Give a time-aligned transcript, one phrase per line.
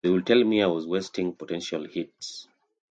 [0.03, 2.47] They'd tell me I was wasting potential hits.